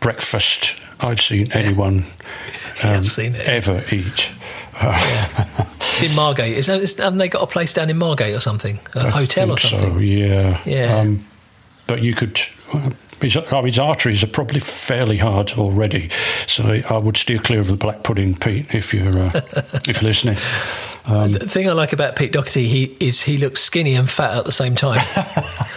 [0.01, 2.03] breakfast I've seen anyone
[2.84, 4.32] Yeah, I've um, seen ever eat.
[4.81, 6.55] It's in Margate.
[6.55, 8.79] Is that, is, haven't they got a place down in Margate or something?
[8.93, 9.93] A I hotel or something?
[9.93, 10.61] So, yeah.
[10.65, 10.99] Yeah.
[10.99, 11.25] Um,
[11.87, 12.39] but you could.
[12.73, 16.09] well, His, oh, his arteries are probably fairly hard already,
[16.45, 19.31] so I would steer clear of the black pudding, Pete, if you're uh,
[19.87, 20.35] if you're listening.
[21.05, 24.45] The thing I like about Pete Doherty he, is he looks skinny and fat at
[24.45, 24.99] the same time.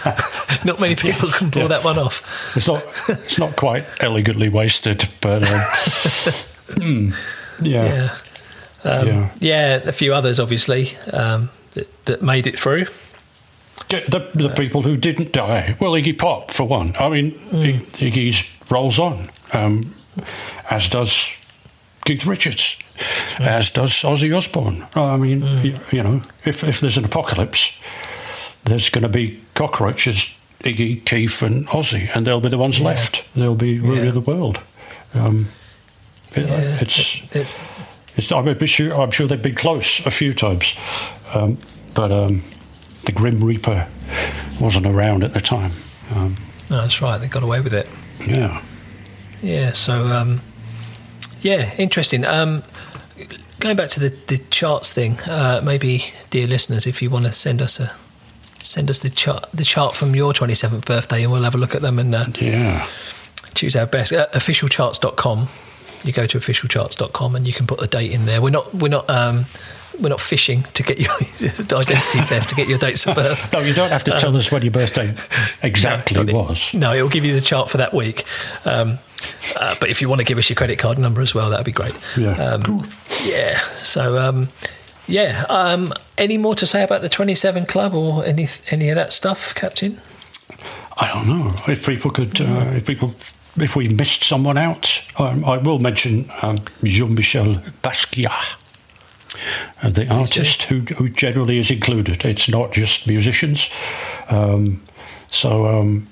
[0.65, 2.55] Not many people can pull that one off.
[2.55, 5.61] It's not it's not quite elegantly wasted, but um,
[6.79, 7.11] hmm,
[7.61, 8.17] yeah, Yeah.
[8.83, 9.29] Um, yeah.
[9.39, 12.85] Yeah, a few others, obviously, um, that, that made it through.
[13.89, 15.75] Yeah, The, the people who didn't die.
[15.79, 16.95] Well, Iggy Pop, for one.
[16.99, 19.81] I mean, Ig- Iggy's rolls on, um,
[20.69, 21.37] as does
[22.05, 22.77] Keith Richards,
[23.39, 24.87] as does Ozzy Osbourne.
[24.95, 27.79] I mean, you, you know, if, if there's an apocalypse,
[28.63, 33.27] there's going to be cockroaches, Iggy, Keith, and Ozzy, and they'll be the ones left.
[33.35, 34.11] They'll be ruling Yeah.
[34.11, 34.59] the world.
[35.13, 35.49] Um,
[36.33, 37.49] it- Yeah, it's, it- it's,
[38.31, 40.77] I'm, sure, I'm sure they've been close a few times,
[41.33, 41.57] um,
[41.93, 42.41] but um,
[43.05, 43.87] the Grim Reaper
[44.59, 45.71] wasn't around at the time.
[46.13, 46.35] Um,
[46.69, 47.17] no, that's right.
[47.17, 47.87] They got away with it.
[48.25, 48.61] yeah.
[49.41, 49.73] Yeah.
[49.73, 50.41] So, um,
[51.41, 52.25] yeah, interesting.
[52.25, 52.63] Um,
[53.59, 57.31] going back to the, the charts thing, uh, maybe, dear listeners, if you want to
[57.31, 57.91] send us a
[58.63, 61.73] send us the chart the chart from your 27th birthday, and we'll have a look
[61.73, 62.87] at them and uh, Yeah.
[63.55, 64.13] choose our best.
[64.13, 65.47] Uh, officialcharts.com.
[66.03, 68.41] You go to officialcharts.com and you can put the date in there.
[68.41, 69.45] We're not we're not um,
[69.99, 73.51] we're not fishing to get your identity theft to get your dates of birth.
[73.53, 75.15] No, you don't have to tell us when your birthday
[75.63, 76.73] exactly Um, No, was.
[76.73, 78.23] No, it'll give you the chart for that week.
[78.65, 78.99] Um,
[79.59, 81.65] uh, but if you want to give us your credit card number as well, that'd
[81.65, 81.95] be great.
[82.17, 82.31] Yeah.
[82.31, 82.87] Um,
[83.23, 83.59] yeah.
[83.75, 84.49] So, um,
[85.07, 85.45] yeah.
[85.49, 89.53] Um, any more to say about the 27 Club or any any of that stuff,
[89.53, 90.01] Captain?
[91.01, 93.15] I don't know if people could, uh, if people,
[93.57, 95.01] if we missed someone out.
[95.17, 98.29] Um, I will mention um, Jean-Michel Basquiat,
[99.81, 102.23] uh, the artist who, who generally is included.
[102.23, 103.71] It's not just musicians.
[104.29, 104.83] Um,
[105.31, 106.07] so um,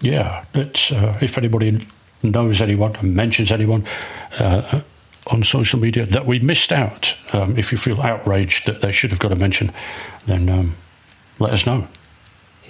[0.00, 1.80] yeah, it's uh, if anybody
[2.24, 3.84] knows anyone and mentions anyone.
[4.38, 4.80] Uh,
[5.30, 7.14] on social media that we missed out.
[7.32, 9.70] Um, if you feel outraged that they should have got a mention,
[10.26, 10.76] then um,
[11.38, 11.86] let us know.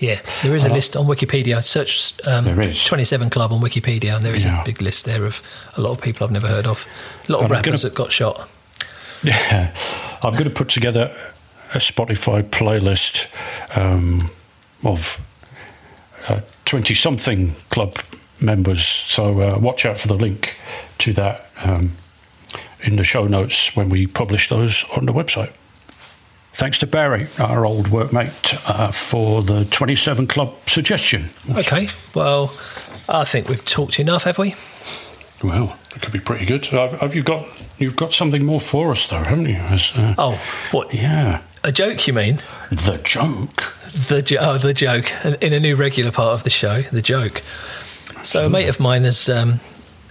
[0.01, 1.63] Yeah, there is a list on Wikipedia.
[1.65, 4.63] Search um, 27 Club on Wikipedia, and there is Yeah.
[4.63, 5.43] a big list there of
[5.77, 6.87] a lot of people I've never heard of.
[7.29, 8.49] A lot of And rappers gonna- that got shot.
[9.23, 9.75] Yeah,
[10.23, 11.13] I'm going to put together
[11.75, 13.29] a Spotify playlist
[13.77, 14.31] um,
[14.83, 15.21] of
[16.65, 17.95] twenty-something club
[18.41, 18.83] members.
[18.83, 20.57] So uh, watch out for the link
[20.99, 21.93] to that um,
[22.83, 25.53] in the show notes when we publish those on the website.
[26.61, 31.31] Thanks to Barry, our old workmate, uh, for the 27 Club suggestion.
[31.57, 32.53] Okay, well,
[33.09, 34.55] I think we've talked enough, have we?
[35.43, 36.67] Well, it could be pretty good.
[36.67, 37.47] Have, have you got
[37.79, 39.55] you've got something more for us, though, haven't you?
[39.55, 40.33] As, uh, Oh,
[40.71, 40.93] what?
[40.93, 42.43] Yeah, A joke, you mean?
[42.69, 43.75] the joke.
[44.09, 46.83] The jo- oh, the joke in a new regular part of the show.
[46.83, 47.41] The joke.
[48.23, 49.61] So a mate of mine has um,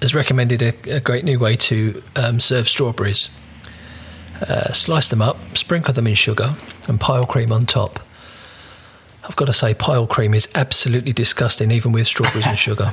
[0.01, 3.29] has recommended a, a great new way to um, serve strawberries.
[4.47, 6.55] Uh, slice them up, sprinkle them in sugar,
[6.87, 7.99] and pile cream on top.
[9.23, 12.85] I've got to say, pile cream is absolutely disgusting, even with strawberries and sugar.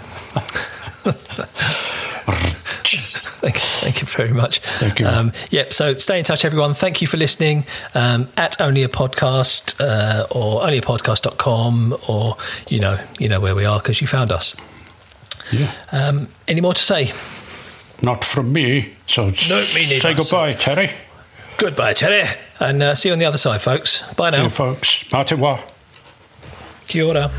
[3.38, 4.58] Thank, thank you very much.
[4.60, 5.06] Thank you.
[5.06, 5.72] Um, yep.
[5.72, 6.74] So stay in touch, everyone.
[6.74, 7.64] Thank you for listening.
[7.94, 12.36] Um, at only a podcast uh, or onlyapodcast.com or
[12.68, 14.56] you know you know where we are because you found us.
[15.52, 15.70] Yeah.
[15.92, 17.12] Um, any more to say?
[18.02, 18.94] Not from me.
[19.06, 19.36] So No, me
[19.86, 20.00] neither.
[20.00, 20.90] say goodbye, Terry.
[21.58, 22.28] Goodbye, Terry,
[22.60, 24.02] and uh, see you on the other side, folks.
[24.14, 24.42] Bye See now.
[24.44, 25.10] you, folks.
[25.12, 25.60] Martin Wa.
[26.86, 27.30] Kia ora.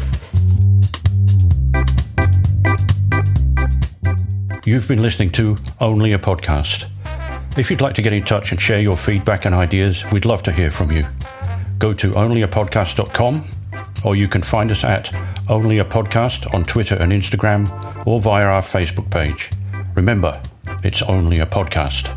[4.65, 6.89] You've been listening to Only a Podcast.
[7.57, 10.43] If you'd like to get in touch and share your feedback and ideas, we'd love
[10.43, 11.05] to hear from you.
[11.77, 13.45] Go to onlyapodcast.com
[14.03, 15.15] or you can find us at
[15.47, 19.51] Only a Podcast on Twitter and Instagram or via our Facebook page.
[19.95, 20.41] Remember,
[20.83, 22.13] it's only a podcast.